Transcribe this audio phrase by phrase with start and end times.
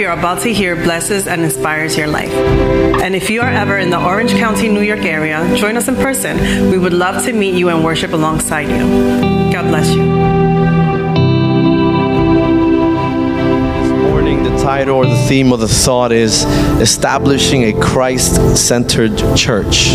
[0.00, 2.32] you're about to hear blesses and inspires your life.
[2.32, 5.96] And if you are ever in the Orange County, New York area, join us in
[5.96, 6.70] person.
[6.70, 9.52] We would love to meet you and worship alongside you.
[9.52, 10.02] God bless you.
[13.82, 16.44] This morning, the title or the theme of the thought is
[16.80, 19.90] Establishing a Christ Centered Church.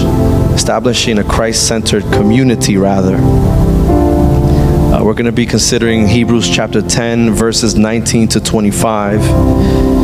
[0.54, 3.16] Establishing a Christ Centered community, rather.
[3.16, 9.95] Uh, we're going to be considering Hebrews chapter 10, verses 19 to 25.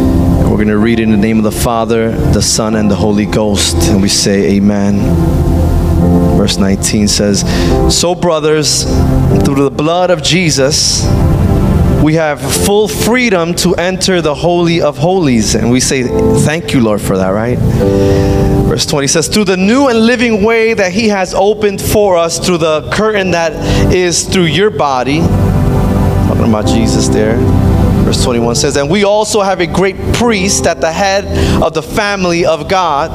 [0.61, 3.89] Going to read in the name of the Father, the Son, and the Holy Ghost.
[3.89, 4.99] And we say, Amen.
[6.37, 7.41] Verse 19 says,
[7.91, 8.83] So, brothers,
[9.43, 11.03] through the blood of Jesus,
[12.03, 15.55] we have full freedom to enter the Holy of Holies.
[15.55, 17.57] And we say, Thank you, Lord, for that, right?
[17.57, 22.37] Verse 20 says, Through the new and living way that He has opened for us
[22.37, 23.53] through the curtain that
[23.91, 25.21] is through your body.
[25.21, 27.60] Talking about Jesus there.
[28.11, 31.23] Verse 21 says, And we also have a great priest at the head
[31.63, 33.09] of the family of God.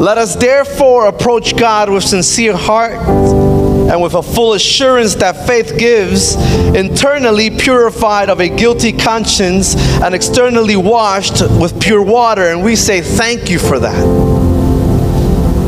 [0.00, 5.76] Let us therefore approach God with sincere heart and with a full assurance that faith
[5.76, 6.36] gives,
[6.76, 12.42] internally purified of a guilty conscience and externally washed with pure water.
[12.42, 14.06] And we say, Thank you for that.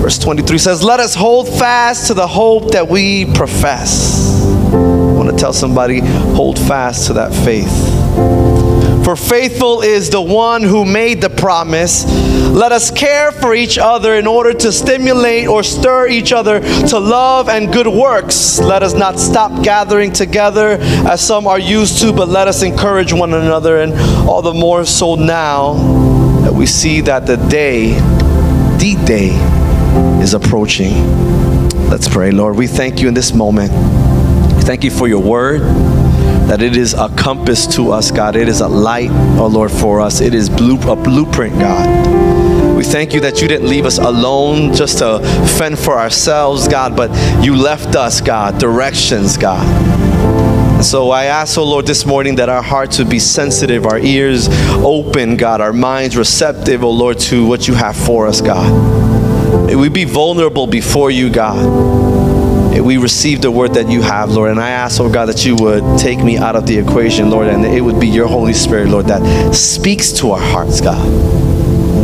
[0.01, 4.45] Verse 23 says, Let us hold fast to the hope that we profess.
[4.45, 7.94] I want to tell somebody, hold fast to that faith.
[9.05, 12.07] For faithful is the one who made the promise.
[12.51, 16.99] Let us care for each other in order to stimulate or stir each other to
[16.99, 18.59] love and good works.
[18.59, 23.13] Let us not stop gathering together as some are used to, but let us encourage
[23.13, 23.93] one another, and
[24.27, 25.75] all the more so now
[26.41, 27.93] that we see that the day,
[28.79, 29.31] the day,
[30.23, 30.95] is approaching.
[31.91, 32.31] Let's pray.
[32.31, 33.71] Lord, we thank you in this moment.
[34.65, 35.94] Thank you for your word
[36.49, 38.37] that it is a compass to us, God.
[38.37, 40.21] It is a light, oh Lord, for us.
[40.21, 42.77] It is blue, a blueprint, God.
[42.77, 45.21] We thank you that you didn't leave us alone just to
[45.59, 47.11] fend for ourselves, God, but
[47.43, 49.65] you left us, God, directions, God.
[50.85, 54.49] So I ask, oh Lord, this morning that our hearts would be sensitive, our ears
[54.85, 59.75] open, God, our minds receptive, oh Lord, to what you have for us, God.
[59.75, 62.04] We be vulnerable before you, God
[62.81, 64.51] we receive the word that you have, Lord.
[64.51, 67.47] And I ask, oh God, that you would take me out of the equation, Lord,
[67.47, 71.07] and it would be your Holy Spirit, Lord, that speaks to our hearts, God.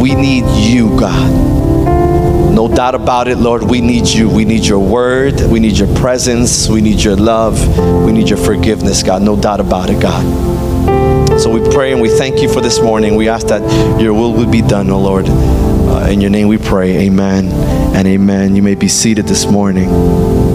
[0.00, 1.50] We need you, God.
[2.54, 4.28] No doubt about it, Lord, we need you.
[4.28, 5.40] We need your word.
[5.48, 6.68] We need your presence.
[6.68, 7.58] We need your love.
[8.04, 9.22] We need your forgiveness, God.
[9.22, 10.24] No doubt about it, God.
[11.40, 13.14] So we pray and we thank you for this morning.
[13.14, 13.62] We ask that
[14.00, 15.26] your will would be done, O oh Lord.
[15.28, 17.06] Uh, in your name we pray.
[17.06, 17.46] Amen
[17.94, 18.56] and amen.
[18.56, 20.49] You may be seated this morning.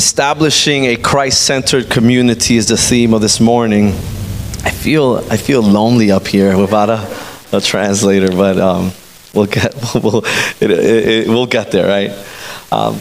[0.00, 3.88] Establishing a Christ-centered community is the theme of this morning.
[4.64, 7.18] I feel I feel lonely up here without a,
[7.52, 8.92] a translator, but um,
[9.34, 10.24] we'll get we'll,
[10.58, 12.12] it, it, it, we'll get there, right?
[12.72, 12.98] Um,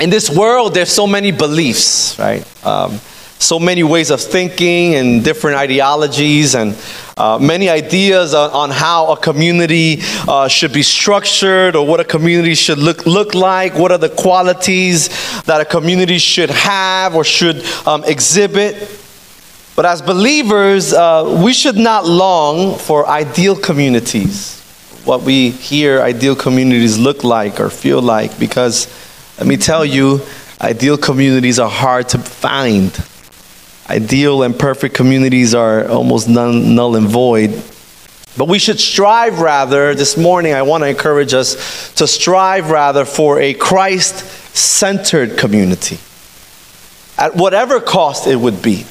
[0.00, 2.44] in this world, there's so many beliefs, right?
[2.62, 3.00] Um,
[3.38, 6.76] so many ways of thinking and different ideologies and
[7.16, 12.04] uh, many ideas on, on, how a community uh, should be structured or what a
[12.04, 15.08] community should look, look like, what are the qualities
[15.42, 19.00] that a community should have or should um, exhibit.
[19.74, 24.60] But as believers, uh, we should not long for ideal communities,
[25.04, 28.88] what we hear ideal communities look like or feel like, because
[29.38, 30.20] let me tell you,
[30.60, 32.92] ideal communities are hard to find
[33.88, 37.50] ideal and perfect communities are almost null and void.
[38.36, 43.04] But we should strive rather, this morning I want to encourage us to strive rather
[43.04, 44.24] for a Christ
[44.56, 45.98] centered community
[47.16, 48.86] at whatever cost it would be.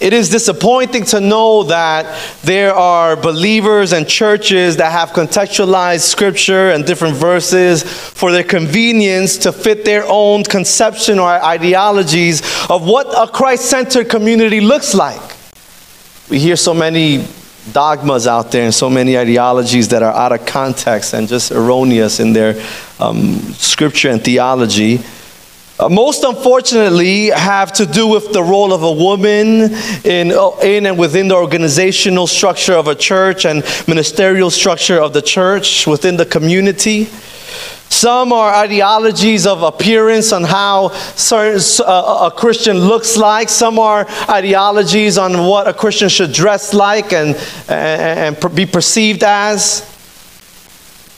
[0.00, 2.06] It is disappointing to know that
[2.42, 9.36] there are believers and churches that have contextualized scripture and different verses for their convenience
[9.38, 15.20] to fit their own conception or ideologies of what a Christ centered community looks like.
[16.30, 17.26] We hear so many
[17.72, 22.20] dogmas out there and so many ideologies that are out of context and just erroneous
[22.20, 22.62] in their
[23.00, 25.00] um, scripture and theology.
[25.80, 29.72] Uh, most unfortunately have to do with the role of a woman
[30.04, 35.12] in, uh, in and within the organizational structure of a church and ministerial structure of
[35.12, 37.04] the church within the community.
[37.90, 43.48] Some are ideologies of appearance on how uh, a Christian looks like.
[43.48, 47.36] Some are ideologies on what a Christian should dress like and,
[47.68, 49.97] and, and be perceived as.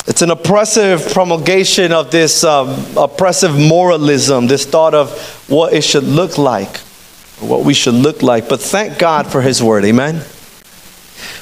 [0.07, 5.11] It's an oppressive promulgation of this um, oppressive moralism, this thought of
[5.49, 6.79] what it should look like,
[7.39, 8.49] what we should look like.
[8.49, 10.25] But thank God for His Word, amen?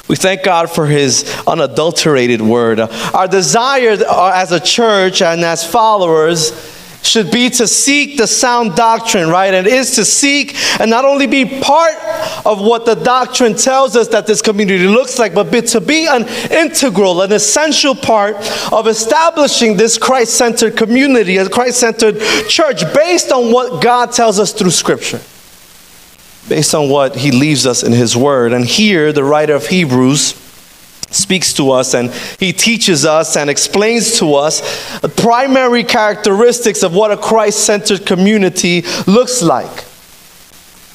[0.09, 2.81] We thank God for His unadulterated Word.
[2.81, 9.29] Our desire as a church and as followers should be to seek the sound doctrine,
[9.29, 9.55] right?
[9.55, 11.95] And it is to seek and not only be part
[12.45, 16.07] of what the doctrine tells us that this community looks like, but be, to be
[16.07, 18.37] an integral, an essential part
[18.73, 24.39] of establishing this Christ centered community, a Christ centered church based on what God tells
[24.39, 25.21] us through Scripture,
[26.49, 28.53] based on what He leaves us in His Word.
[28.53, 30.48] And here, the writer of Hebrews
[31.11, 36.95] speaks to us and he teaches us and explains to us the primary characteristics of
[36.95, 39.85] what a Christ centered community looks like.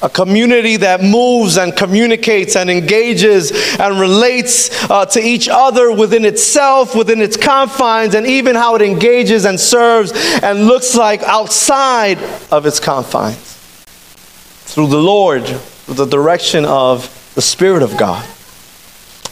[0.01, 6.25] A community that moves and communicates and engages and relates uh, to each other within
[6.25, 10.11] itself, within its confines, and even how it engages and serves
[10.43, 12.19] and looks like outside
[12.51, 13.53] of its confines.
[14.65, 18.27] Through the Lord, through the direction of the Spirit of God.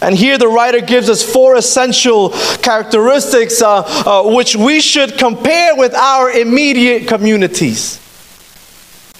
[0.01, 2.29] And here the writer gives us four essential
[2.61, 7.99] characteristics uh, uh, which we should compare with our immediate communities.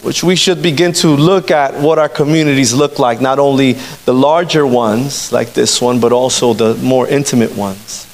[0.02, 3.74] Which we should begin to look at what our communities look like, not only
[4.06, 8.08] the larger ones like this one, but also the more intimate ones.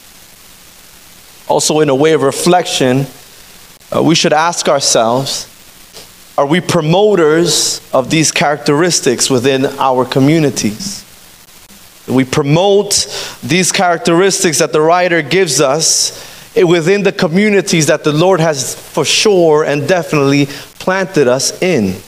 [1.47, 3.07] Also, in a way of reflection,
[3.95, 5.53] uh, we should ask ourselves
[6.37, 11.06] are we promoters of these characteristics within our communities?
[12.07, 13.07] We promote
[13.43, 16.23] these characteristics that the writer gives us
[16.55, 20.47] within the communities that the Lord has for sure and definitely
[20.79, 22.01] planted us in.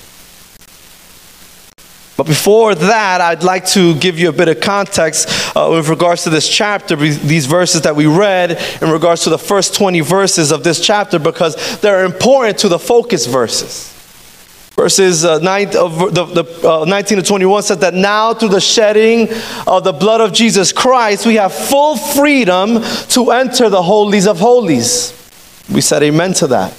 [2.20, 6.24] But before that, I'd like to give you a bit of context uh, with regards
[6.24, 10.52] to this chapter, these verses that we read, in regards to the first 20 verses
[10.52, 13.96] of this chapter, because they're important to the focus verses.
[14.80, 18.62] Verses uh, nine, uh, the, the, uh, 19 to 21 says that now through the
[18.62, 19.28] shedding
[19.68, 24.40] of the blood of Jesus Christ, we have full freedom to enter the holies of
[24.40, 25.12] holies.
[25.70, 26.74] We said amen to that.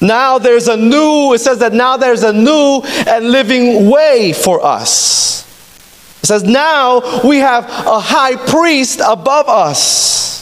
[0.00, 4.64] Now there's a new, it says that now there's a new and living way for
[4.64, 5.42] us.
[6.22, 10.41] It says now we have a high priest above us.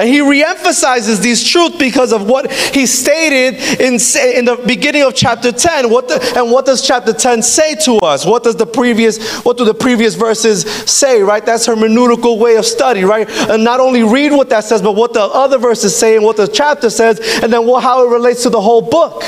[0.00, 3.98] And he reemphasizes these truths because of what he stated in,
[4.34, 5.90] in the beginning of chapter 10.
[5.90, 8.24] What the, and what does chapter 10 say to us?
[8.24, 11.44] What does the previous, what do the previous verses say, right?
[11.44, 13.28] That's hermeneutical way of study, right?
[13.28, 16.38] And not only read what that says, but what the other verses say and what
[16.38, 19.22] the chapter says, and then what, how it relates to the whole book.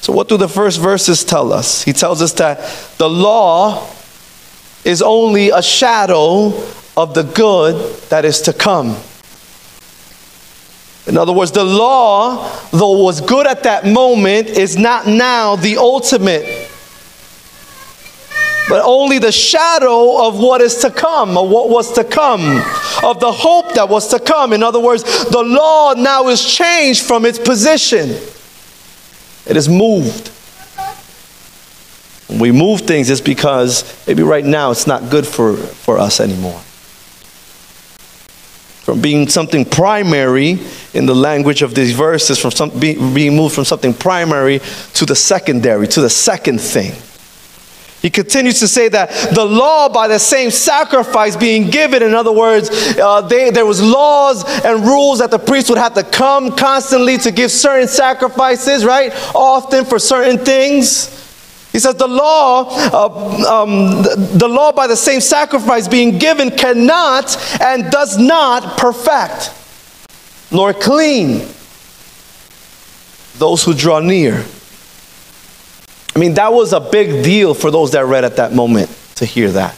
[0.00, 1.84] So, what do the first verses tell us?
[1.84, 2.58] He tells us that
[2.98, 3.88] the law
[4.84, 6.50] is only a shadow
[6.96, 8.96] of the good that is to come.
[11.06, 15.76] In other words, the law, though was good at that moment, is not now the
[15.76, 16.68] ultimate,
[18.68, 22.60] but only the shadow of what is to come, of what was to come,
[23.04, 24.52] of the hope that was to come.
[24.52, 28.10] In other words, the law now is changed from its position,
[29.46, 30.32] it is moved.
[32.28, 36.18] When we move things, it's because maybe right now it's not good for, for us
[36.18, 36.60] anymore
[38.86, 40.60] from being something primary
[40.94, 44.60] in the language of these verses, from some, being moved from something primary
[44.94, 46.92] to the secondary, to the second thing.
[48.00, 52.30] He continues to say that the law, by the same sacrifice being given, in other
[52.30, 56.54] words, uh, they, there was laws and rules that the priest would have to come
[56.54, 59.12] constantly to give certain sacrifices, right?
[59.34, 61.25] Often for certain things.
[61.76, 67.36] He says the law, uh, um, the law by the same sacrifice being given cannot
[67.60, 69.52] and does not perfect
[70.50, 71.46] nor clean
[73.36, 74.42] those who draw near.
[76.14, 79.26] I mean, that was a big deal for those that read at that moment to
[79.26, 79.74] hear that.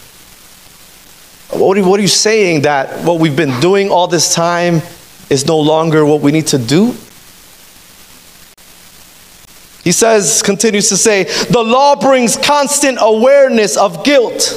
[1.51, 4.83] What are, what are you saying that what we've been doing all this time
[5.31, 6.95] is no longer what we need to do?
[9.89, 14.53] He says, continues to say, the law brings constant awareness of guilt,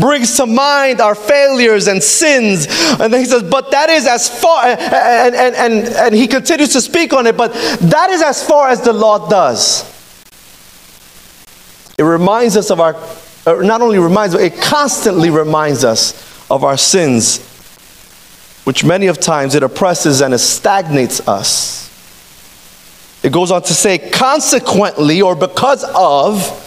[0.00, 2.66] brings to mind our failures and sins.
[2.98, 6.72] And then he says, but that is as far, and, and, and, and he continues
[6.72, 9.84] to speak on it, but that is as far as the law does.
[11.98, 12.96] It reminds us of our,
[13.44, 17.46] uh, not only reminds, but it constantly reminds us of our sins,
[18.64, 21.89] which many of times it oppresses and it stagnates us.
[23.22, 26.66] It goes on to say, consequently, or because of,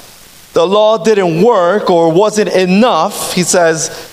[0.53, 4.09] the law didn't work or wasn't enough, he says,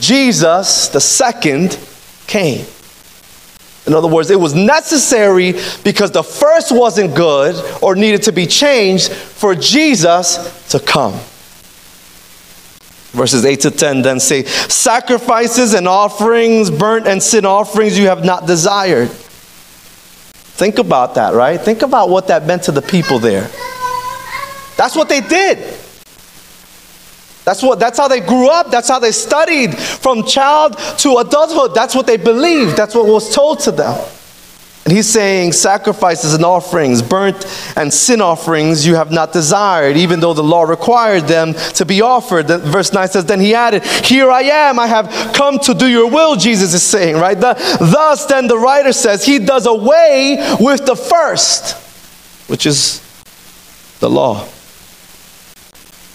[0.00, 1.78] Jesus, the second,
[2.26, 2.66] came.
[3.86, 5.52] In other words, it was necessary
[5.84, 11.12] because the first wasn't good or needed to be changed for Jesus to come.
[13.12, 18.24] Verses 8 to 10 then say, Sacrifices and offerings, burnt and sin offerings you have
[18.24, 19.10] not desired.
[20.54, 21.60] Think about that, right?
[21.60, 23.50] Think about what that meant to the people there.
[24.76, 25.58] That's what they did.
[27.44, 31.74] That's what that's how they grew up, that's how they studied from child to adulthood.
[31.74, 32.76] That's what they believed.
[32.76, 34.00] That's what was told to them.
[34.84, 40.20] And he's saying, Sacrifices and offerings, burnt and sin offerings, you have not desired, even
[40.20, 42.48] though the law required them to be offered.
[42.48, 46.10] verse 9 says, Then he added, Here I am, I have come to do your
[46.10, 47.38] will, Jesus is saying, right?
[47.38, 51.76] The, thus, then the writer says, He does away with the first,
[52.48, 53.00] which is
[54.00, 54.46] the law.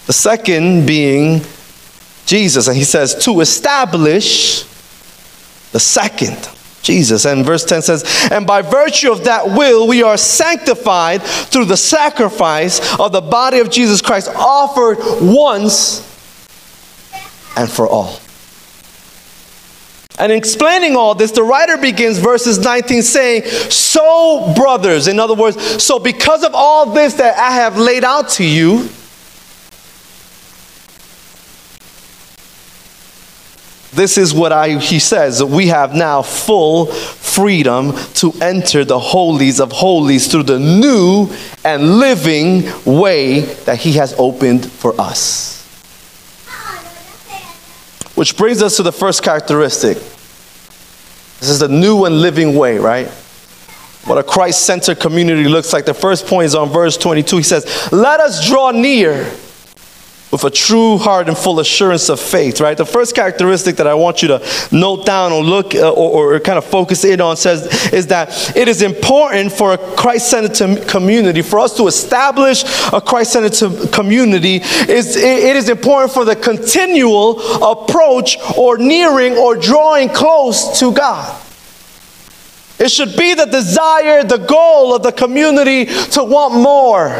[0.06, 1.42] The second being
[2.26, 2.68] Jesus.
[2.68, 4.62] And he says, To establish
[5.72, 6.48] the second.
[6.82, 7.24] Jesus.
[7.26, 11.76] And verse 10 says, And by virtue of that will, we are sanctified through the
[11.76, 16.06] sacrifice of the body of Jesus Christ offered once
[17.56, 18.20] and for all.
[20.18, 25.82] And explaining all this, the writer begins verses 19 saying, So, brothers, in other words,
[25.82, 28.90] so because of all this that I have laid out to you,
[34.00, 39.60] This is what I, he says, we have now full freedom to enter the holies
[39.60, 41.28] of holies through the new
[41.66, 45.66] and living way that he has opened for us.
[48.14, 49.98] Which brings us to the first characteristic.
[51.40, 53.08] This is the new and living way, right?
[54.06, 55.84] What a Christ centered community looks like.
[55.84, 57.36] The first point is on verse 22.
[57.36, 59.30] He says, Let us draw near
[60.30, 62.76] with a true heart and full assurance of faith, right?
[62.76, 66.40] The first characteristic that I want you to note down or look uh, or, or,
[66.40, 71.42] kind of focus in on says is that it is important for a Christ-centered community,
[71.42, 78.36] for us to establish a Christ-centered community, is it is important for the continual approach
[78.56, 81.40] or nearing or drawing close to God.
[82.78, 87.10] It should be the desire, the goal of the community to want more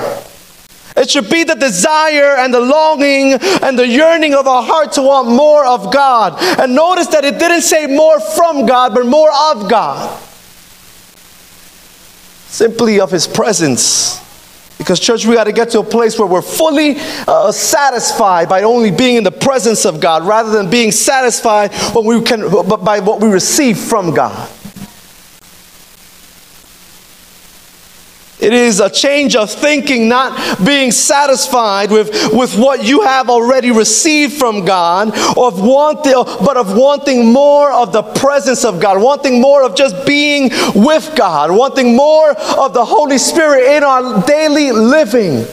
[1.00, 5.02] it should be the desire and the longing and the yearning of our heart to
[5.02, 6.34] want more of God.
[6.60, 10.20] And notice that it didn't say more from God, but more of God.
[12.48, 14.20] Simply of His presence.
[14.76, 18.62] Because, church, we got to get to a place where we're fully uh, satisfied by
[18.62, 22.40] only being in the presence of God rather than being satisfied when we can,
[22.84, 24.50] by what we receive from God.
[28.40, 33.70] It is a change of thinking, not being satisfied with, with what you have already
[33.70, 36.12] received from God, of wanting,
[36.44, 41.12] but of wanting more of the presence of God, wanting more of just being with
[41.16, 45.46] God, wanting more of the Holy Spirit in our daily living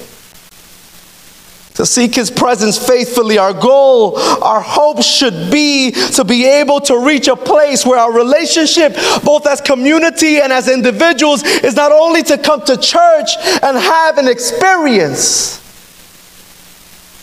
[1.78, 3.38] to seek his presence faithfully.
[3.38, 8.12] Our goal, our hope should be to be able to reach a place where our
[8.12, 13.30] relationship, both as community and as individuals, is not only to come to church
[13.62, 15.62] and have an experience,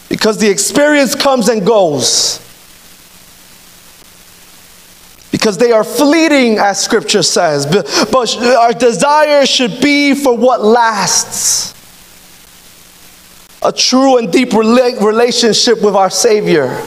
[0.08, 2.38] because the experience comes and goes.
[5.32, 11.74] Because they are fleeting, as scripture says, but our desire should be for what lasts
[13.64, 16.86] a true and deep relationship with our Savior.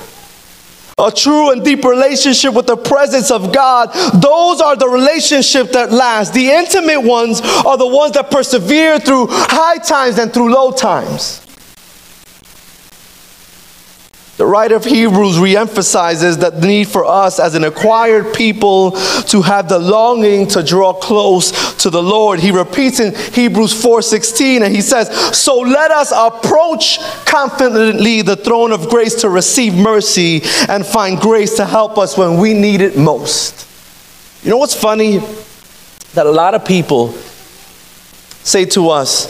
[1.00, 3.92] A true and deep relationship with the presence of God.
[4.20, 6.34] Those are the relationships that last.
[6.34, 11.47] The intimate ones are the ones that persevere through high times and through low times.
[14.38, 19.42] The writer of Hebrews reemphasizes that the need for us as an acquired people to
[19.42, 22.40] have the longing to draw close to the Lord.
[22.40, 28.72] He repeats in Hebrews 4:16 and he says, "So let us approach confidently the throne
[28.72, 32.96] of grace to receive mercy and find grace to help us when we need it
[32.96, 33.66] most."
[34.44, 35.20] You know what's funny?
[36.14, 37.16] That a lot of people
[38.44, 39.28] say to us,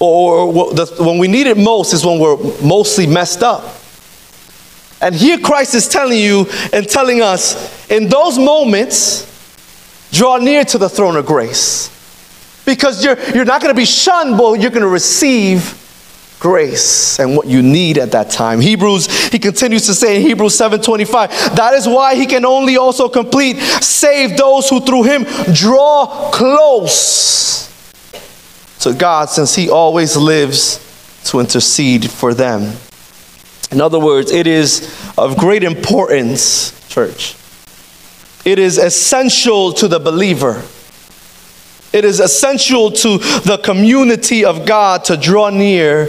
[0.00, 3.76] or, when we need it most is when we're mostly messed up.
[5.02, 9.26] And here Christ is telling you and telling us in those moments,
[10.10, 11.88] draw near to the throne of grace.
[12.64, 15.76] Because you're, you're not going to be shunned, but you're going to receive
[16.38, 18.60] grace and what you need at that time.
[18.60, 23.08] Hebrews, he continues to say in Hebrews 7:25, that is why he can only also
[23.08, 27.69] complete save those who through him draw close
[28.80, 30.86] to God since He always lives
[31.24, 32.76] to intercede for them.
[33.70, 37.36] In other words, it is of great importance, church.
[38.44, 40.64] It is essential to the believer.
[41.92, 46.08] It is essential to the community of God to draw near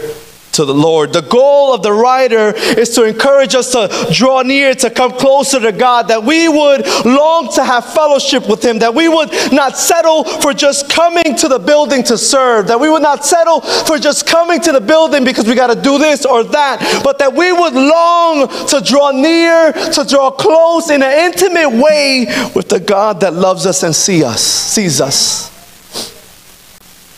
[0.53, 1.13] to the Lord.
[1.13, 5.59] The goal of the writer is to encourage us to draw near, to come closer
[5.59, 9.77] to God, that we would long to have fellowship with Him, that we would not
[9.77, 13.97] settle for just coming to the building to serve, that we would not settle for
[13.97, 17.33] just coming to the building because we got to do this or that, but that
[17.33, 22.79] we would long to draw near, to draw close in an intimate way with the
[22.79, 25.49] God that loves us and see us, sees us.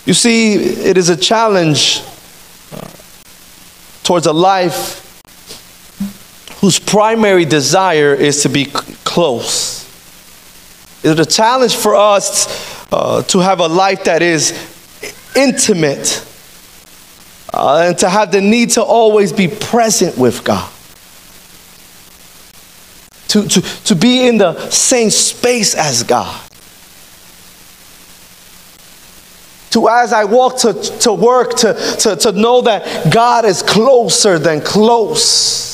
[0.06, 2.02] You see, it is a challenge
[4.13, 5.24] towards a life
[6.62, 8.65] whose primary desire is to be
[9.03, 9.89] close.
[11.03, 12.48] It's a challenge for us
[12.93, 14.51] uh, to have a life that is
[15.36, 16.24] intimate
[17.51, 20.72] uh, and to have the need to always be present with God.
[23.29, 26.39] To, to, to be in the same space as God.
[29.74, 34.39] To as I walk to, to work, to, to, to know that God is closer
[34.39, 35.74] than close.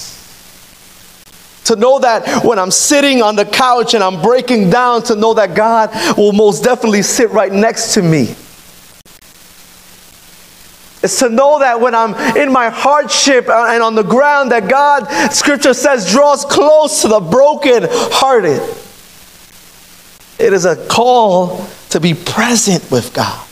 [1.65, 5.34] To know that when I'm sitting on the couch and I'm breaking down, to know
[5.36, 8.36] that God will most definitely sit right next to me.
[11.01, 14.70] It's to know that when I'm in my hardship uh, and on the ground, that
[14.70, 18.62] God, scripture says, draws close to the broken hearted.
[20.39, 23.49] It is a call to be present with God.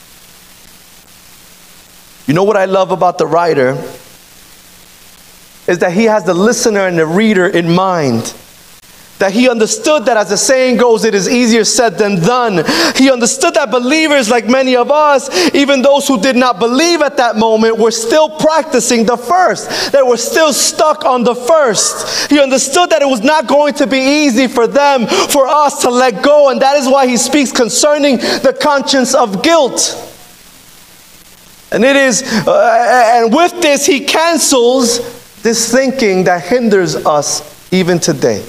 [2.28, 3.72] You know what I love about the writer?
[5.66, 8.36] Is that he has the listener and the reader in mind.
[9.20, 12.64] That he understood that, as the saying goes, it is easier said than done.
[12.96, 17.18] He understood that believers, like many of us, even those who did not believe at
[17.18, 19.92] that moment, were still practicing the first.
[19.92, 22.30] They were still stuck on the first.
[22.30, 25.90] He understood that it was not going to be easy for them, for us to
[25.90, 26.50] let go.
[26.50, 30.17] And that is why he speaks concerning the conscience of guilt.
[31.72, 38.00] And it is, uh, and with this, he cancels this thinking that hinders us even
[38.00, 38.44] today.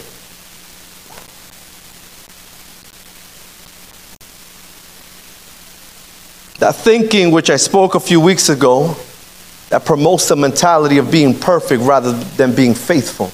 [6.59, 8.97] That thinking, which I spoke a few weeks ago,
[9.71, 13.33] that promotes the mentality of being perfect rather than being faithful.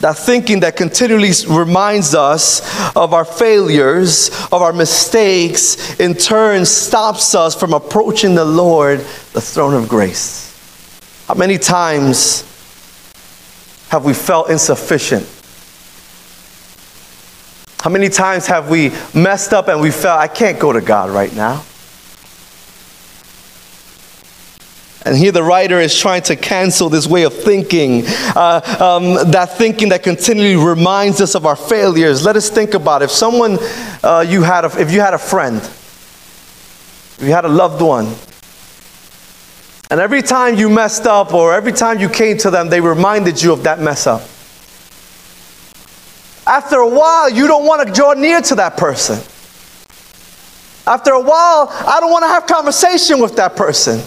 [0.00, 2.60] That thinking that continually reminds us
[2.96, 9.00] of our failures, of our mistakes, in turn stops us from approaching the Lord,
[9.32, 10.46] the throne of grace.
[11.28, 12.44] How many times
[13.88, 15.28] have we felt insufficient?
[17.80, 21.10] How many times have we messed up and we felt, I can't go to God
[21.10, 21.64] right now?
[25.04, 29.56] And here the writer is trying to cancel this way of thinking, uh, um, that
[29.56, 32.24] thinking that continually reminds us of our failures.
[32.24, 33.58] Let us think about if someone
[34.02, 38.14] uh, you had, a, if you had a friend, if you had a loved one,
[39.90, 43.42] and every time you messed up or every time you came to them, they reminded
[43.42, 44.22] you of that mess up.
[46.46, 49.16] After a while, you don't want to draw near to that person.
[50.86, 54.00] After a while, I don't want to have conversation with that person.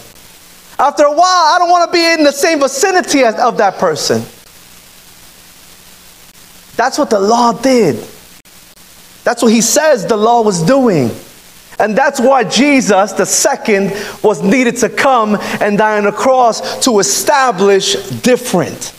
[0.78, 3.78] After a while, I don't want to be in the same vicinity as, of that
[3.78, 4.22] person.
[6.76, 7.96] That's what the law did.
[9.22, 11.10] That's what he says the law was doing.
[11.78, 13.90] And that's why Jesus, the second,
[14.22, 18.94] was needed to come and die on the cross to establish different.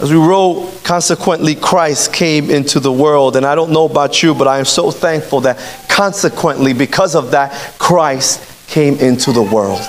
[0.00, 3.36] As we wrote, consequently, Christ came into the world.
[3.36, 5.58] And I don't know about you, but I am so thankful that
[5.90, 9.82] consequently, because of that, Christ came into the world.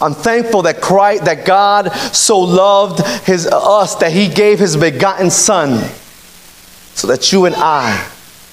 [0.00, 5.30] I'm thankful that Christ, that God so loved his, us that he gave his begotten
[5.30, 5.86] Son
[6.94, 8.10] so that you and I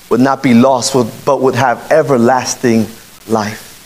[0.10, 0.94] would not be lost,
[1.26, 2.88] but would have everlasting
[3.30, 3.77] life.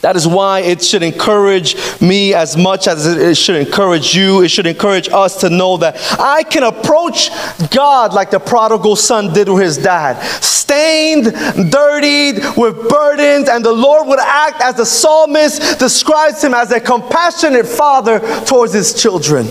[0.00, 4.42] That is why it should encourage me as much as it should encourage you.
[4.42, 7.30] It should encourage us to know that I can approach
[7.70, 10.20] God like the prodigal son did with his dad.
[10.42, 11.24] Stained,
[11.70, 16.80] dirtied, with burdens, and the Lord would act as the psalmist describes him as a
[16.80, 19.48] compassionate father towards his children.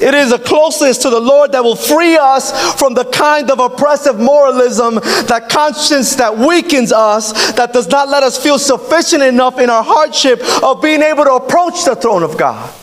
[0.00, 3.60] It is a closeness to the Lord that will free us from the kind of
[3.60, 9.58] oppressive moralism, that conscience that weakens us, that does not let us feel sufficient enough
[9.58, 12.74] in our hardship of being able to approach the throne of God.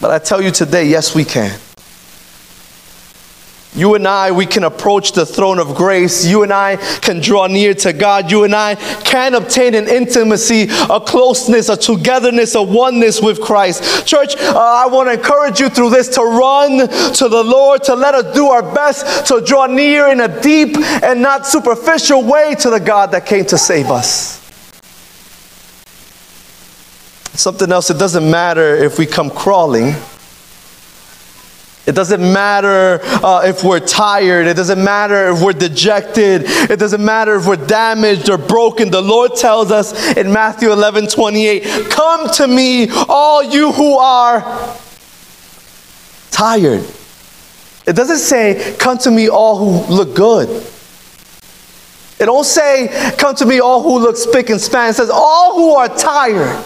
[0.00, 1.60] But I tell you today, yes, we can.
[3.76, 6.26] You and I, we can approach the throne of grace.
[6.26, 8.28] You and I can draw near to God.
[8.28, 14.08] You and I can obtain an intimacy, a closeness, a togetherness, a oneness with Christ.
[14.08, 17.94] Church, uh, I want to encourage you through this to run to the Lord, to
[17.94, 22.56] let us do our best to draw near in a deep and not superficial way
[22.56, 24.38] to the God that came to save us.
[27.34, 29.94] Something else, it doesn't matter if we come crawling.
[31.90, 34.46] It doesn't matter uh, if we're tired.
[34.46, 36.42] It doesn't matter if we're dejected.
[36.46, 38.92] It doesn't matter if we're damaged or broken.
[38.92, 44.76] The Lord tells us in Matthew 11 28, Come to me, all you who are
[46.30, 46.88] tired.
[47.88, 50.48] It doesn't say, Come to me, all who look good.
[52.20, 54.90] It don't say, Come to me, all who look spick and span.
[54.90, 56.64] It says, All who are tired.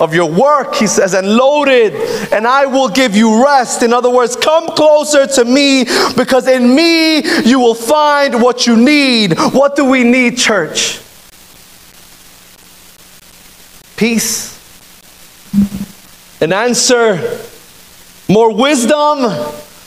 [0.00, 1.94] Of your work, he says, and loaded,
[2.32, 3.82] and I will give you rest.
[3.82, 5.84] In other words, come closer to me
[6.16, 9.36] because in me you will find what you need.
[9.38, 11.00] What do we need, church?
[13.96, 14.54] Peace,
[16.40, 17.40] an answer,
[18.28, 19.30] more wisdom.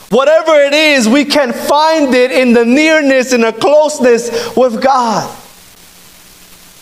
[0.10, 5.41] Whatever it is, we can find it in the nearness, in the closeness with God.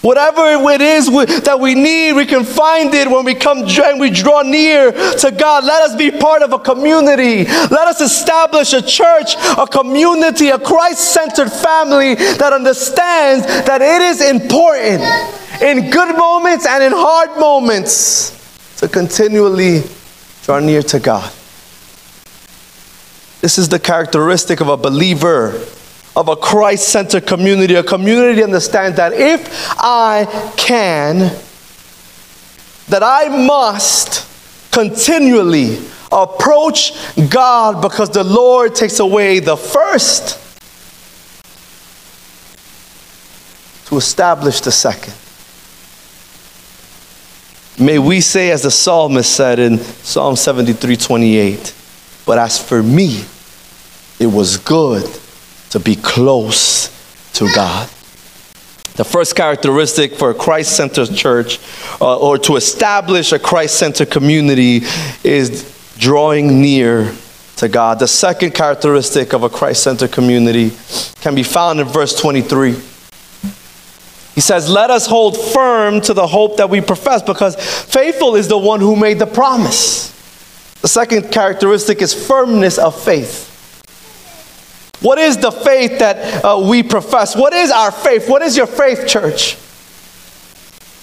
[0.02, 1.08] Whatever it is
[1.44, 5.32] that we need, we can find it when we come and we draw near to
[5.32, 5.66] God.
[5.66, 7.44] Let us be part of a community.
[7.44, 14.02] Let us establish a church, a community, a Christ centered family that understands that it
[14.02, 15.04] is important
[15.62, 18.32] in good moments and in hard moments
[18.78, 19.84] to continually
[20.44, 21.30] draw near to God.
[23.42, 25.62] This is the characteristic of a believer
[26.16, 30.26] of a Christ centered community, a community understands that if I
[30.58, 31.20] can,
[32.88, 34.28] that I must
[34.72, 35.78] continually
[36.12, 36.94] approach
[37.30, 40.38] God because the Lord takes away the first
[43.88, 45.14] to establish the second.
[47.80, 51.74] May we say, as the psalmist said in Psalm 73 28,
[52.26, 53.24] but as for me,
[54.20, 55.06] it was good
[55.70, 56.90] to be close
[57.34, 57.90] to God.
[58.96, 61.60] The first characteristic for a Christ centered church
[62.02, 64.82] uh, or to establish a Christ centered community
[65.24, 67.14] is drawing near
[67.58, 68.00] to God.
[68.00, 70.72] The second characteristic of a Christ centered community
[71.22, 72.72] can be found in verse 23.
[74.36, 78.48] He says, Let us hold firm to the hope that we profess, because faithful is
[78.48, 80.10] the one who made the promise.
[80.82, 83.49] The second characteristic is firmness of faith.
[85.02, 87.36] What is the faith that uh, we profess?
[87.36, 88.30] What is our faith?
[88.30, 89.58] What is your faith, church?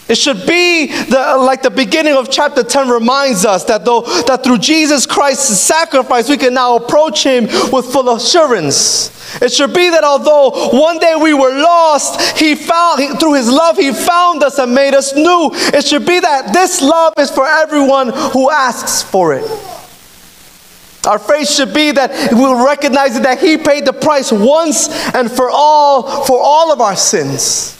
[0.08, 4.44] It should be the, like the beginning of chapter 10 reminds us that though that
[4.44, 9.10] through Jesus Christ's sacrifice we can now approach him with full assurance.
[9.42, 13.76] It should be that although one day we were lost, he found through his love
[13.76, 15.50] he found us and made us new.
[15.52, 19.44] It should be that this love is for everyone who asks for it.
[21.06, 25.48] Our faith should be that we'll recognize that He paid the price once and for
[25.50, 27.74] all for all of our sins.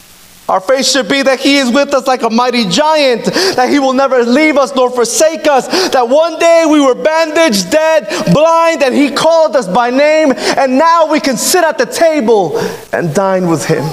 [0.49, 3.81] Our faith should be that He is with us like a mighty giant, that He
[3.81, 8.85] will never leave us nor forsake us, that one day we were bandaged, dead, blind,
[8.85, 12.57] and He called us by name, and now we can sit at the table
[12.93, 13.85] and dine with Him.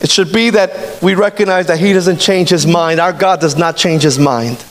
[0.00, 3.00] It should be that we recognize that He doesn't change His mind.
[3.00, 4.64] Our God does not change His mind.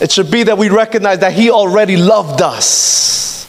[0.00, 3.46] It should be that we recognize that He already loved us.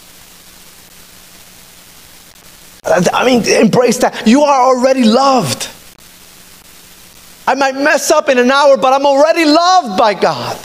[2.85, 4.27] I mean, embrace that.
[4.27, 5.69] You are already loved.
[7.47, 10.59] I might mess up in an hour, but I'm already loved by God.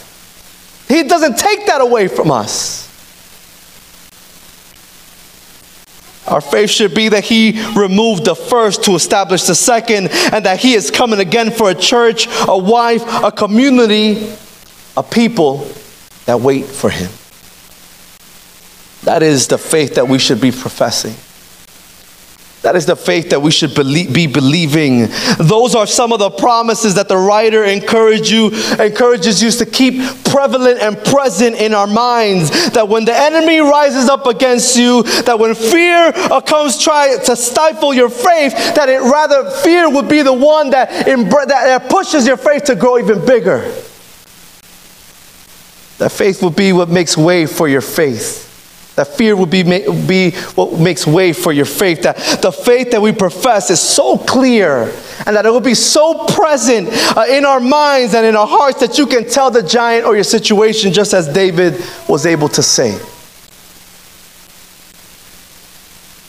[0.87, 2.89] He doesn't take that away from us.
[6.27, 10.61] Our faith should be that He removed the first to establish the second, and that
[10.61, 14.37] He is coming again for a church, a wife, a community
[15.01, 15.67] a people
[16.27, 17.11] that wait for him.
[19.05, 21.15] That is the faith that we should be professing.
[22.61, 25.09] That is the faith that we should believe, be believing.
[25.39, 29.95] Those are some of the promises that the writer encourage you, encourages you to keep
[30.27, 32.71] prevalent and present in our minds.
[32.73, 37.95] That when the enemy rises up against you, that when fear comes try to stifle
[37.95, 42.65] your faith, that it rather fear would be the one that, that pushes your faith
[42.65, 43.73] to grow even bigger.
[46.01, 48.97] That faith will be what makes way for your faith.
[48.97, 52.05] That fear will be, be what makes way for your faith.
[52.05, 54.85] That the faith that we profess is so clear
[55.27, 58.81] and that it will be so present uh, in our minds and in our hearts
[58.81, 62.63] that you can tell the giant or your situation just as David was able to
[62.63, 62.99] say.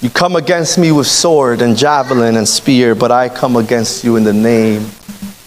[0.01, 4.17] You come against me with sword and javelin and spear, but I come against you
[4.17, 4.81] in the name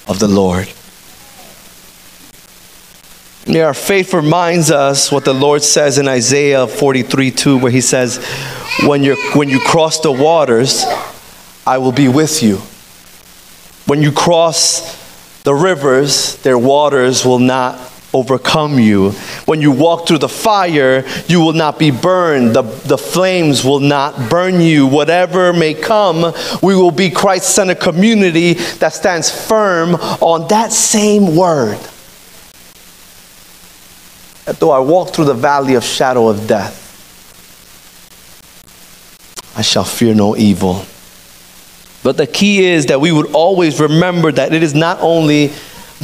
[0.08, 0.72] of the Lord.
[3.46, 7.83] Yeah, our faith reminds us what the Lord says in Isaiah 43 2, where He
[7.83, 8.24] says,
[8.87, 10.85] when, you when you cross the waters,
[11.66, 12.57] I will be with you.
[13.87, 19.11] When you cross the rivers, their waters will not overcome you.
[19.44, 22.54] When you walk through the fire, you will not be burned.
[22.54, 24.87] The, the flames will not burn you.
[24.87, 31.37] Whatever may come, we will be Christ centered community that stands firm on that same
[31.37, 31.78] word.
[34.44, 36.83] That though I walk through the valley of shadow of death,
[39.57, 40.85] I shall fear no evil.
[42.02, 45.52] But the key is that we would always remember that it is not only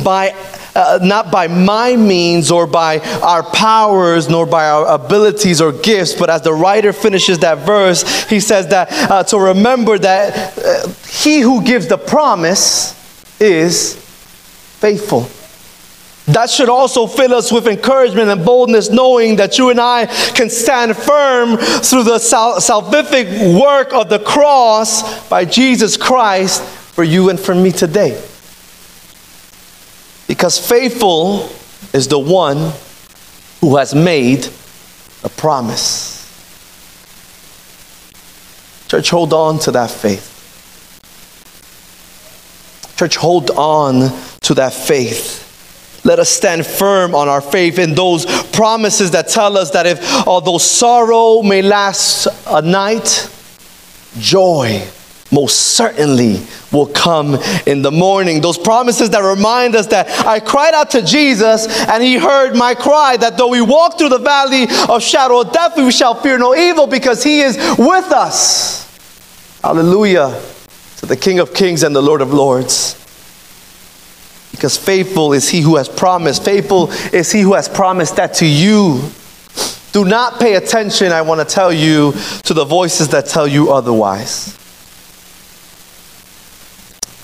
[0.02, 0.34] by
[0.74, 6.14] uh, not by my means or by our powers nor by our abilities or gifts,
[6.14, 10.88] but as the writer finishes that verse, he says that uh, to remember that uh,
[11.08, 12.94] he who gives the promise
[13.40, 13.96] is
[14.78, 15.28] faithful.
[16.32, 20.50] That should also fill us with encouragement and boldness, knowing that you and I can
[20.50, 27.30] stand firm through the sal- salvific work of the cross by Jesus Christ for you
[27.30, 28.22] and for me today.
[30.28, 31.50] Because faithful
[31.92, 32.72] is the one
[33.60, 34.46] who has made
[35.24, 36.18] a promise.
[38.88, 40.26] Church, hold on to that faith.
[42.96, 44.10] Church, hold on
[44.42, 45.49] to that faith.
[46.04, 50.26] Let us stand firm on our faith in those promises that tell us that if,
[50.26, 53.30] although sorrow may last a night,
[54.18, 54.82] joy
[55.32, 56.40] most certainly
[56.72, 57.36] will come
[57.66, 58.40] in the morning.
[58.40, 62.74] Those promises that remind us that I cried out to Jesus and he heard my
[62.74, 66.38] cry, that though we walk through the valley of shadow of death, we shall fear
[66.38, 68.88] no evil because he is with us.
[69.62, 70.40] Hallelujah
[70.96, 72.99] to the King of Kings and the Lord of Lords.
[74.50, 76.44] Because faithful is he who has promised.
[76.44, 79.10] Faithful is he who has promised that to you.
[79.92, 82.12] Do not pay attention, I want to tell you,
[82.44, 84.56] to the voices that tell you otherwise.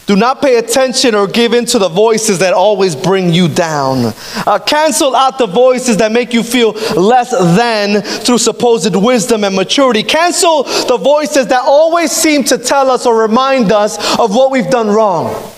[0.06, 4.14] Do not pay attention or give in to the voices that always bring you down.
[4.46, 9.56] Uh, cancel out the voices that make you feel less than through supposed wisdom and
[9.56, 10.04] maturity.
[10.04, 14.70] Cancel the voices that always seem to tell us or remind us of what we've
[14.70, 15.52] done wrong.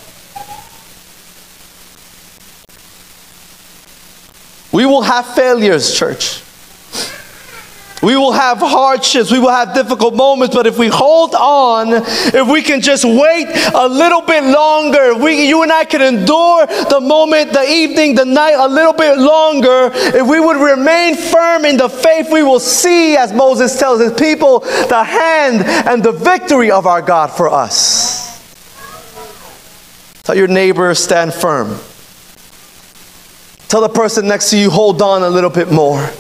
[4.79, 6.41] We will have failures, church.
[8.01, 12.49] We will have hardships, we will have difficult moments, but if we hold on, if
[12.49, 17.01] we can just wait a little bit longer, we, you and I can endure the
[17.03, 21.77] moment, the evening, the night a little bit longer, if we would remain firm in
[21.77, 26.71] the faith, we will see, as Moses tells his people, the hand and the victory
[26.71, 28.29] of our God for us.
[30.23, 31.81] Tell your neighbor, stand firm.
[33.69, 36.11] Tell the person next to you, hold on a little bit more.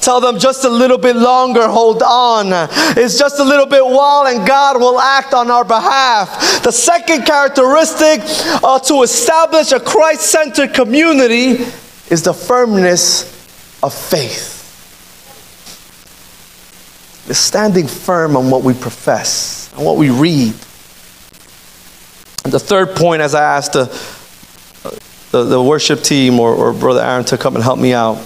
[0.00, 2.48] Tell them just a little bit longer, hold on.
[2.96, 6.62] It's just a little bit while, and God will act on our behalf.
[6.62, 8.20] The second characteristic
[8.62, 11.64] uh, to establish a Christ centered community
[12.10, 13.24] is the firmness
[13.82, 14.54] of faith.
[17.28, 20.54] It's standing firm on what we profess and what we read.
[22.44, 23.86] And the third point, as I asked the,
[25.36, 28.16] the, the worship team or, or Brother Aaron to come and help me out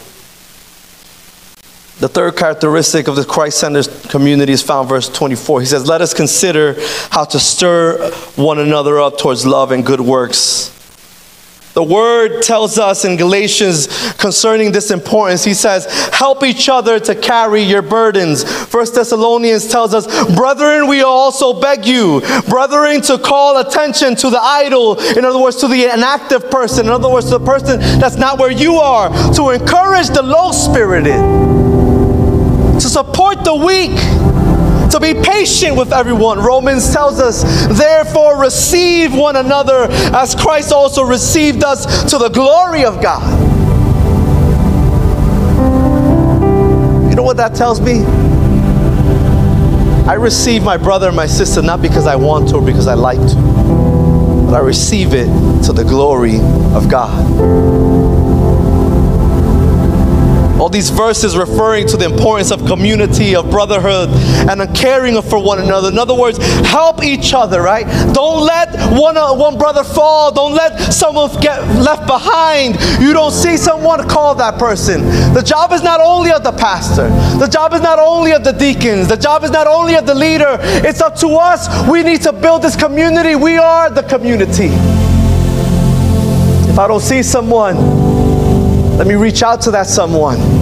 [2.01, 5.61] the third characteristic of the Christ centered community is found verse 24.
[5.61, 6.77] He says, Let us consider
[7.11, 10.75] how to stir one another up towards love and good works.
[11.73, 17.15] The word tells us in Galatians concerning this importance, he says, help each other to
[17.15, 18.43] carry your burdens.
[18.43, 24.41] First Thessalonians tells us, brethren, we also beg you, brethren, to call attention to the
[24.41, 28.17] idle, in other words, to the inactive person, in other words, to the person that's
[28.17, 31.21] not where you are, to encourage the low spirited
[32.81, 33.93] to support the weak,
[34.91, 36.39] to be patient with everyone.
[36.39, 37.43] Romans tells us,
[37.79, 43.23] therefore, receive one another as Christ also received us to the glory of God.
[47.09, 48.05] You know what that tells me?
[50.09, 52.95] I receive my brother and my sister not because I want to or because I
[52.95, 53.35] like to,
[54.47, 55.27] but I receive it
[55.67, 56.41] to the glory
[56.75, 57.80] of God.
[60.71, 64.09] These verses referring to the importance of community, of brotherhood,
[64.49, 65.89] and of caring for one another.
[65.89, 67.87] In other words, help each other, right?
[68.15, 70.33] Don't let one, uh, one brother fall.
[70.33, 72.79] Don't let someone get left behind.
[73.01, 75.03] You don't see someone, call that person.
[75.35, 78.53] The job is not only of the pastor, the job is not only of the
[78.53, 80.59] deacons, the job is not only of the leader.
[80.61, 81.69] It's up to us.
[81.91, 83.35] We need to build this community.
[83.35, 84.71] We are the community.
[86.71, 87.77] If I don't see someone,
[88.97, 90.60] let me reach out to that someone.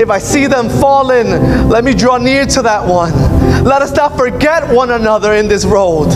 [0.00, 3.12] If I see them fallen, let me draw near to that one.
[3.64, 6.06] Let us not forget one another in this road.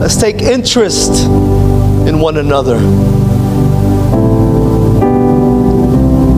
[0.00, 2.78] Let's take interest in one another.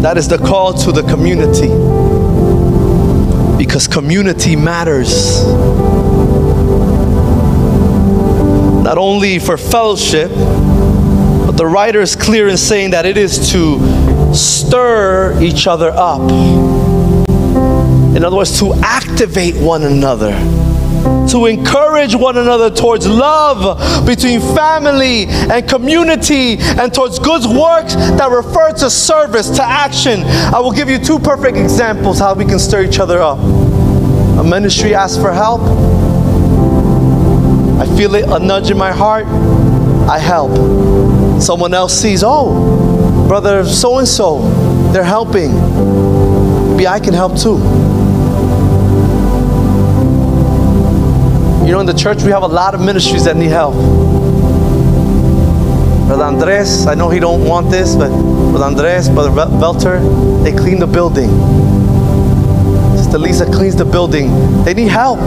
[0.02, 1.68] That is the call to the community.
[3.56, 5.44] Because community matters.
[8.82, 10.32] Not only for fellowship,
[11.58, 16.20] the writer is clear in saying that it is to stir each other up.
[18.16, 20.30] In other words, to activate one another
[21.28, 28.30] to encourage one another towards love between family and community and towards good works that
[28.30, 30.22] refer to service, to action.
[30.24, 33.38] I will give you two perfect examples how we can stir each other up.
[33.38, 35.60] A ministry asks for help.
[37.78, 39.26] I feel it, a nudge in my heart.
[40.08, 40.87] I help.
[41.40, 44.40] Someone else sees, oh, brother so and so,
[44.92, 45.52] they're helping.
[46.70, 47.58] Maybe I can help too.
[51.66, 53.74] You know, in the church, we have a lot of ministries that need help.
[56.06, 60.00] Brother Andres, I know he don't want this, but Brother Andres, Brother Belter,
[60.42, 61.28] they clean the building.
[62.96, 64.30] Sister Lisa cleans the building.
[64.64, 65.18] They need help.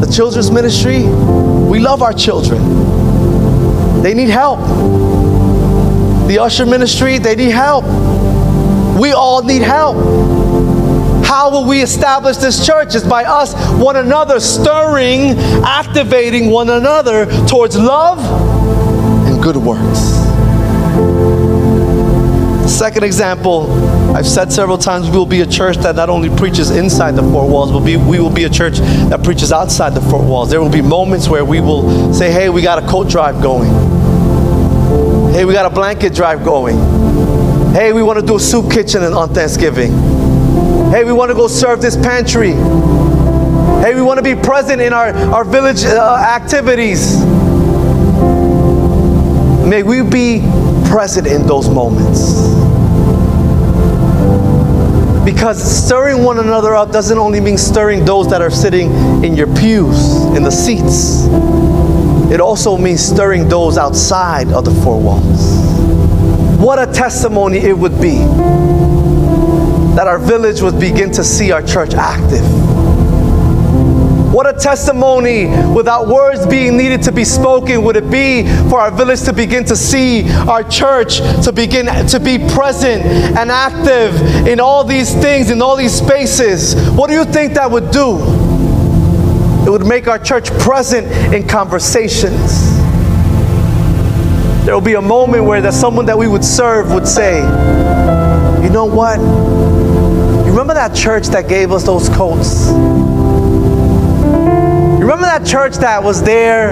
[0.00, 1.02] The children's ministry,
[1.72, 2.60] we love our children.
[4.02, 4.60] They need help.
[6.28, 7.86] The usher ministry, they need help.
[9.00, 9.96] We all need help.
[11.24, 12.94] How will we establish this church?
[12.94, 15.30] Is by us, one another, stirring,
[15.64, 18.18] activating one another towards love
[19.26, 20.00] and good works.
[22.70, 23.68] Second example,
[24.14, 27.22] I've said several times we will be a church that not only preaches inside the
[27.22, 30.50] four walls, but we will be a church that preaches outside the four walls.
[30.50, 33.70] There will be moments where we will say, hey, we got a coat drive going.
[35.32, 36.76] Hey, we got a blanket drive going.
[37.72, 39.92] Hey, we want to do a soup kitchen on Thanksgiving.
[40.90, 42.50] Hey, we want to go serve this pantry.
[42.50, 47.18] Hey, we want to be present in our, our village uh, activities.
[49.64, 50.40] May we be
[50.90, 52.71] present in those moments.
[55.24, 58.90] Because stirring one another up doesn't only mean stirring those that are sitting
[59.24, 61.26] in your pews, in the seats.
[62.32, 65.62] It also means stirring those outside of the four walls.
[66.58, 68.18] What a testimony it would be
[69.94, 72.71] that our village would begin to see our church active.
[74.32, 78.90] What a testimony without words being needed to be spoken would it be for our
[78.90, 84.58] village to begin to see our church to begin to be present and active in
[84.58, 86.74] all these things, in all these spaces.
[86.92, 88.16] What do you think that would do?
[89.66, 92.74] It would make our church present in conversations.
[94.64, 97.40] There will be a moment where that someone that we would serve would say,
[98.62, 99.20] you know what?
[99.20, 102.70] You remember that church that gave us those coats?
[105.02, 106.70] Remember that church that was there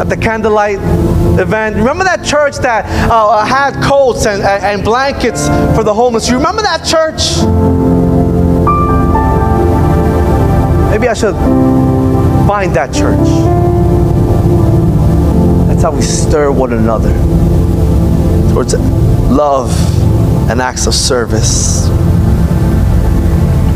[0.00, 0.78] at the candlelight
[1.38, 1.76] event?
[1.76, 5.46] Remember that church that uh, had coats and, and blankets
[5.76, 6.28] for the homeless?
[6.28, 7.38] You remember that church?
[10.90, 11.36] Maybe I should
[12.48, 13.28] find that church.
[15.68, 17.12] That's how we stir one another
[18.52, 19.70] towards love
[20.50, 21.88] and acts of service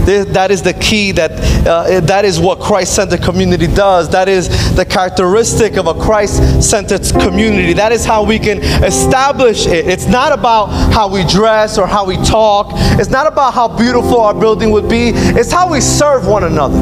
[0.09, 1.33] that is the key that
[1.67, 4.09] uh, that is what christ-centered community does.
[4.11, 7.75] That is the characteristic of a christ-centered community.
[7.75, 9.87] That is how we can establish it.
[9.87, 12.69] It's not about how we dress or how we talk.
[12.99, 15.11] It's not about how beautiful our building would be.
[15.15, 16.79] It's how we serve one another.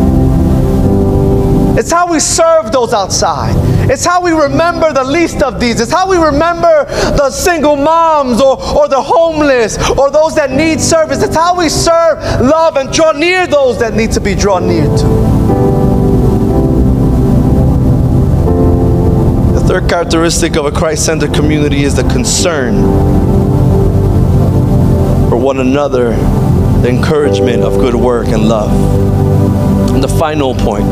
[1.79, 3.55] It's how we serve those outside.
[3.89, 5.81] It's how we remember the least of these.
[5.81, 10.81] It's how we remember the single moms or, or the homeless or those that need
[10.81, 11.23] service.
[11.23, 14.85] It's how we serve, love, and draw near those that need to be drawn near
[14.85, 15.07] to.
[19.55, 22.83] The third characteristic of a Christ centered community is the concern
[25.31, 26.11] for one another,
[26.83, 28.73] the encouragement of good work and love.
[29.95, 30.87] And the final point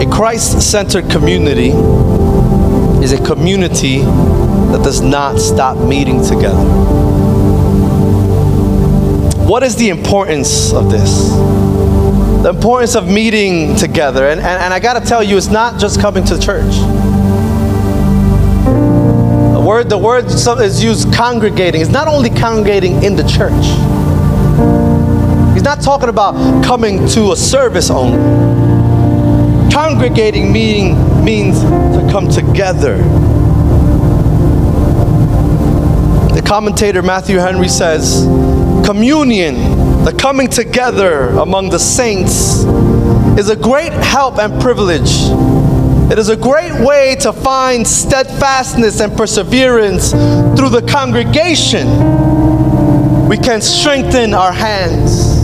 [0.00, 1.70] A Christ centered community
[3.02, 6.64] is a community that does not stop meeting together.
[9.44, 11.30] What is the importance of this?
[12.42, 14.28] The importance of meeting together.
[14.28, 16.74] And, and, and I got to tell you, it's not just coming to church.
[19.54, 21.80] The word, the word is used congregating.
[21.80, 23.64] It's not only congregating in the church.
[25.54, 28.57] He's not talking about coming to a service only.
[29.72, 32.96] Congregating meaning means to come together.
[36.34, 38.24] The commentator Matthew Henry says,
[38.86, 42.64] communion, the coming together among the saints,
[43.38, 45.10] is a great help and privilege.
[46.10, 51.86] It is a great way to find steadfastness and perseverance through the congregation.
[53.28, 55.36] We can strengthen our hands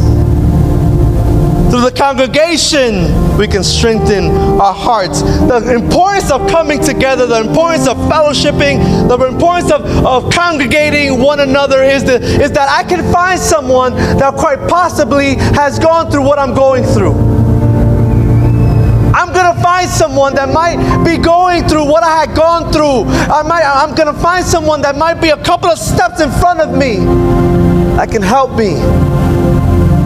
[1.71, 4.31] through the congregation, we can strengthen
[4.61, 5.23] our hearts.
[5.23, 11.41] The importance of coming together, the importance of fellowshipping, the importance of, of congregating one
[11.41, 16.23] another is, the, is that I can find someone that quite possibly has gone through
[16.23, 17.15] what I'm going through.
[19.15, 23.05] I'm gonna find someone that might be going through what I had gone through.
[23.33, 26.61] I might, I'm gonna find someone that might be a couple of steps in front
[26.61, 26.97] of me
[27.97, 28.75] that can help me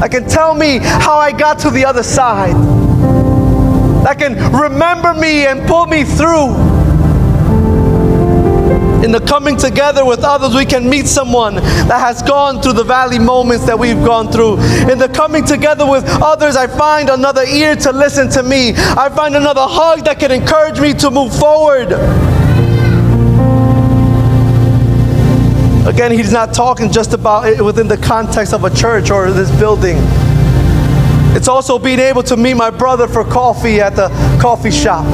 [0.01, 2.55] that can tell me how I got to the other side,
[4.05, 6.55] that can remember me and pull me through.
[9.05, 12.85] In the coming together with others, we can meet someone that has gone through the
[12.85, 14.55] valley moments that we've gone through.
[14.91, 18.73] In the coming together with others, I find another ear to listen to me.
[18.77, 21.93] I find another hug that can encourage me to move forward.
[25.89, 29.51] Again, he's not talking just about it within the context of a church or this
[29.59, 29.97] building.
[31.39, 34.09] It's also being able to meet my brother for coffee at the
[34.43, 35.07] coffee shop.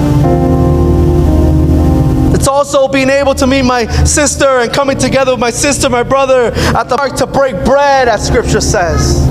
[2.35, 6.03] It's also being able to meet my sister and coming together with my sister, my
[6.03, 9.27] brother at the park to break bread, as scripture says.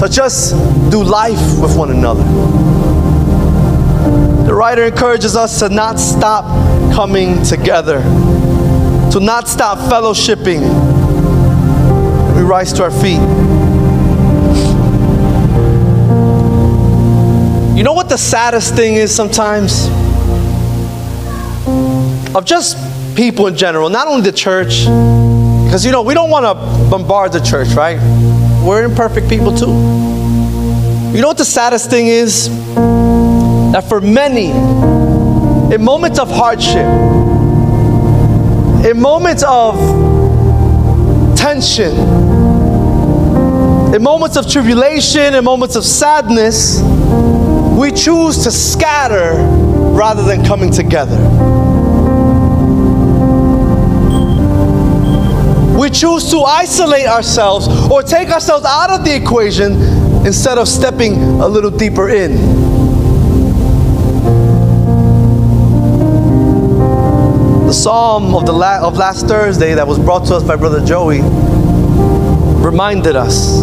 [0.00, 0.50] To just
[0.90, 2.24] do life with one another.
[4.44, 6.44] The writer encourages us to not stop
[6.92, 8.02] coming together
[9.16, 10.60] to not stop fellowshipping.
[12.36, 13.45] We rise to our feet.
[17.76, 19.86] You know what the saddest thing is sometimes?
[22.34, 22.78] Of just
[23.14, 24.86] people in general, not only the church,
[25.66, 26.54] because you know, we don't want to
[26.90, 27.98] bombard the church, right?
[28.64, 29.66] We're imperfect people too.
[31.14, 32.48] You know what the saddest thing is?
[33.72, 34.52] That for many,
[35.74, 36.86] in moments of hardship,
[38.86, 39.76] in moments of
[41.36, 41.92] tension,
[43.94, 46.80] in moments of tribulation, in moments of sadness,
[47.76, 49.34] we choose to scatter
[49.92, 51.18] rather than coming together.
[55.78, 59.72] We choose to isolate ourselves or take ourselves out of the equation
[60.26, 62.36] instead of stepping a little deeper in.
[67.66, 70.82] The psalm of, the la- of last Thursday that was brought to us by Brother
[70.84, 71.20] Joey
[72.64, 73.62] reminded us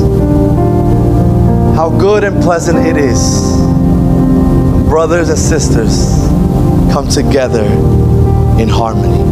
[1.75, 3.72] how good and pleasant it is
[4.93, 6.27] brothers and sisters
[6.93, 7.65] come together
[8.61, 9.23] in harmony.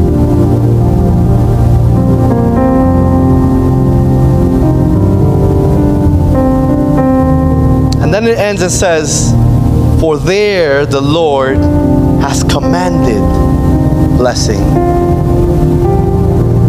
[8.01, 9.35] And then it ends and says,
[9.99, 11.57] For there the Lord
[12.23, 13.21] has commanded
[14.17, 14.63] blessing.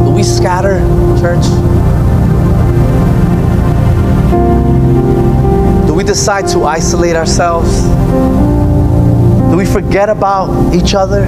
[0.04, 0.80] Do we scatter,
[1.18, 1.46] church?
[5.86, 8.41] Do we decide to isolate ourselves?
[9.52, 11.26] Do we forget about each other?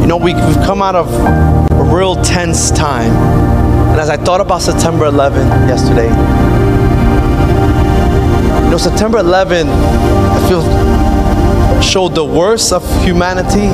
[0.00, 1.12] You know, we, have come out of
[1.70, 3.12] a real tense time.
[3.90, 6.08] And as I thought about September 11 yesterday,
[8.64, 13.68] you know, September 11, I feel showed the worst of humanity,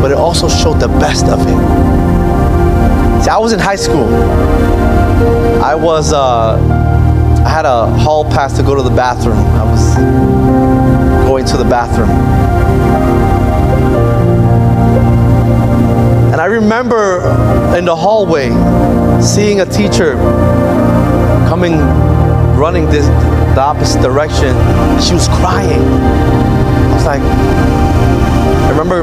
[0.00, 3.24] but it also showed the best of it.
[3.24, 4.06] See, I was in high school.
[5.60, 6.73] I was, uh,
[7.44, 9.36] I had a hall pass to go to the bathroom.
[9.36, 9.94] I was
[11.28, 12.08] going to the bathroom.
[16.32, 17.20] And I remember
[17.76, 18.48] in the hallway
[19.20, 20.14] seeing a teacher
[21.48, 21.78] coming,
[22.56, 23.06] running this,
[23.54, 24.54] the opposite direction.
[25.00, 25.82] She was crying
[27.04, 29.02] like I remember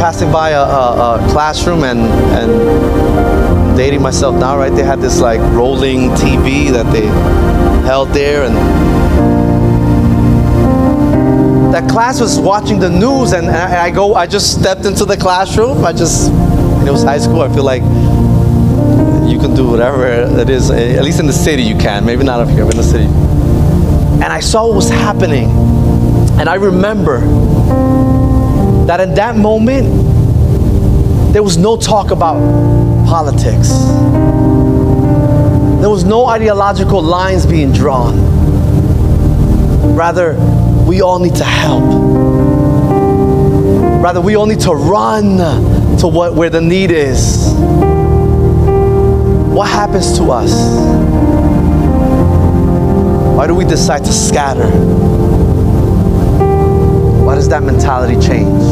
[0.00, 4.72] passing by a, a, a, classroom and and dating myself now, right?
[4.72, 7.06] They had this like rolling TV that they
[7.86, 8.54] held there, and
[11.74, 15.16] that class was watching the news, and I, I go, I just stepped into the
[15.16, 15.84] classroom.
[15.84, 16.28] I just,
[16.86, 17.40] it was high school.
[17.40, 17.82] I feel like
[19.28, 20.70] you can do whatever it is.
[20.70, 22.04] At least in the city, you can.
[22.04, 23.06] Maybe not up here, but in the city.
[24.22, 25.48] And I saw what was happening,
[26.42, 27.20] and I remember
[28.86, 29.86] that in that moment,
[31.32, 32.34] there was no talk about
[33.06, 33.68] politics.
[35.80, 38.16] There was no ideological lines being drawn.
[39.94, 40.34] Rather,
[40.84, 41.84] we all need to help.
[44.02, 45.36] Rather, we all need to run
[45.98, 47.54] to what, where the need is.
[49.54, 50.50] What happens to us?
[53.36, 55.11] Why do we decide to scatter?
[57.42, 58.62] Does that mentality change?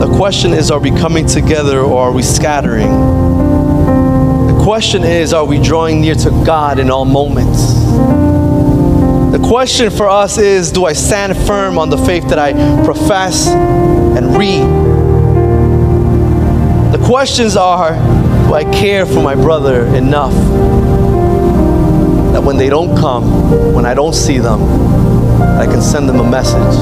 [0.00, 2.90] The question is, are we coming together or are we scattering?
[4.48, 7.72] The question is, are we drawing near to God in all moments?
[9.32, 12.52] The question for us is, do I stand firm on the faith that I
[12.84, 14.60] profess and read?
[16.92, 17.94] The questions are,
[18.46, 20.34] do I care for my brother enough
[22.34, 25.00] that when they don't come, when I don't see them,
[25.58, 26.76] I can send them a message?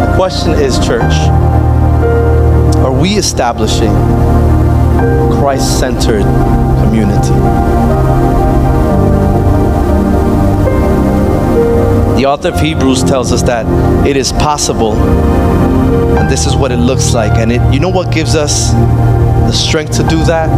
[0.00, 1.12] The question is, church,
[2.84, 3.92] are we establishing
[5.38, 6.24] Christ centered
[6.82, 7.34] community?
[12.16, 13.66] The author of Hebrews tells us that
[14.06, 14.94] it is possible,
[16.16, 17.32] and this is what it looks like.
[17.32, 20.48] And it, you know what gives us the strength to do that?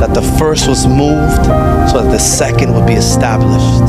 [0.00, 1.44] That the first was moved
[1.90, 3.82] so that the second would be established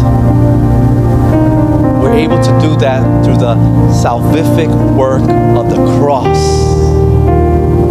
[2.10, 3.54] we're able to do that through the
[4.02, 6.40] salvific work of the cross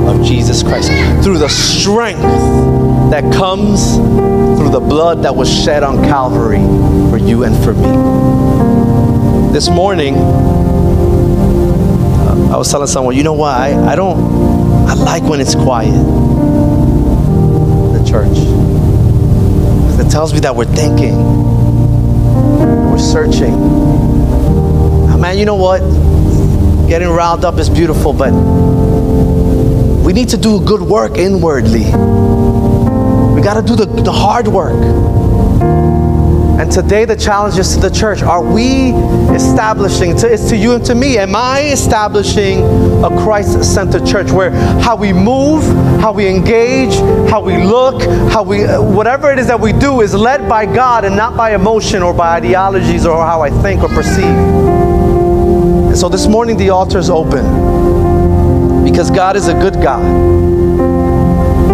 [0.09, 0.91] of Jesus Christ,
[1.23, 2.23] through the strength
[3.11, 3.95] that comes
[4.59, 6.59] through the blood that was shed on Calvary
[7.11, 9.53] for you and for me.
[9.53, 10.21] This morning, uh,
[12.53, 13.55] I was telling someone, you know what?
[13.55, 14.19] I, I don't,
[14.89, 15.93] I like when it's quiet.
[17.93, 18.37] The church.
[20.05, 21.15] It tells me that we're thinking,
[22.91, 23.55] we're searching,
[25.29, 25.81] man, you know what?
[26.89, 28.33] Getting riled up is beautiful, but
[30.03, 31.85] we need to do good work inwardly.
[31.85, 34.83] We got to do the, the hard work.
[36.59, 38.23] And today, the challenge is to the church.
[38.23, 38.93] Are we
[39.35, 42.63] establishing, to, it's to you and to me, am I establishing
[43.05, 44.51] a Christ centered church where
[44.81, 45.63] how we move,
[46.01, 46.95] how we engage,
[47.31, 48.01] how we look,
[48.33, 51.55] how we, whatever it is that we do is led by God and not by
[51.55, 54.88] emotion or by ideologies or how I think or perceive?
[55.97, 57.45] So this morning the altar is open
[58.85, 60.03] because God is a good God.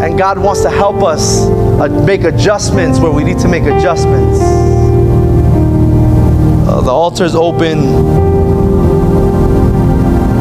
[0.02, 4.40] And God wants to help us uh, make adjustments where we need to make adjustments.
[6.68, 7.78] Uh, the altar is open.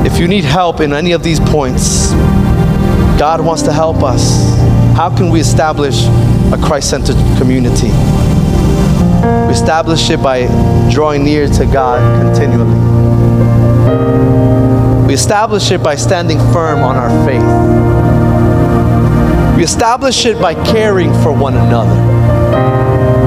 [0.06, 2.12] If you need help in any of these points,
[3.18, 4.56] God wants to help us.
[4.98, 6.04] How can we establish
[6.52, 7.88] a Christ centered community?
[9.48, 10.48] We establish it by
[10.92, 12.93] drawing near to God continually.
[15.08, 17.44] We establish it by standing firm on our faith.
[19.58, 21.96] We establish it by caring for one another,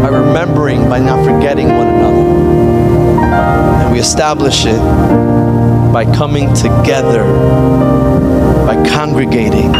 [0.03, 2.27] by remembering, by not forgetting one another.
[3.83, 4.81] And we establish it
[5.93, 7.25] by coming together,
[8.67, 9.71] by congregating,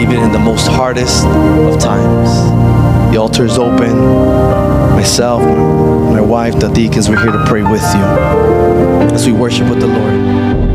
[0.00, 2.89] even in the most hardest of times.
[3.10, 3.98] The altar is open.
[4.94, 8.04] Myself, my wife, the deacons, we're here to pray with you
[9.12, 10.69] as we worship with the Lord.